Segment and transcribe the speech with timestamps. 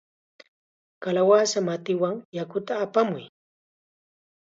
[1.03, 3.23] ¡Kalawasa matiwan yakuta apamuy!